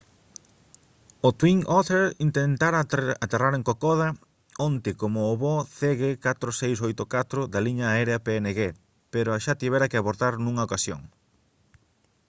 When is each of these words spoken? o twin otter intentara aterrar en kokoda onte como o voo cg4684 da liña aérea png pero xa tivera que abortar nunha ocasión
o 1.27 1.29
twin 1.39 1.59
otter 1.79 2.03
intentara 2.27 2.79
aterrar 3.25 3.53
en 3.57 3.63
kokoda 3.69 4.07
onte 4.67 4.91
como 5.01 5.19
o 5.31 5.33
voo 5.41 5.61
cg4684 5.77 7.35
da 7.53 7.59
liña 7.65 7.85
aérea 7.89 8.23
png 8.27 8.59
pero 9.13 9.41
xa 9.43 9.53
tivera 9.61 9.89
que 9.91 9.97
abortar 9.99 10.33
nunha 10.37 10.65
ocasión 10.67 11.01